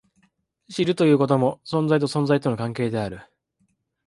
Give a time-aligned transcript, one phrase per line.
[0.67, 3.21] 知るということも、存在と存在との関係である。